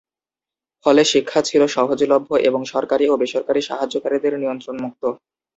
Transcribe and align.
ফলে 0.85 1.01
শিক্ষা 1.11 1.39
ছিল 1.49 1.61
সহজলভ্য 1.75 2.29
এবং 2.47 2.61
সরকারি 2.73 3.05
ও 3.09 3.19
বেসরকারি 3.21 3.61
সাহায্যকারীদের 3.69 4.33
নিয়ন্ত্রণমুক্ত। 4.41 5.03